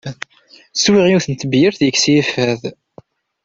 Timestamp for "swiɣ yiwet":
0.73-1.27